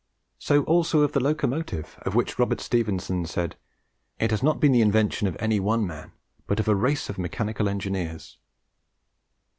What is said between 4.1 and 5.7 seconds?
"It has not been the invention of any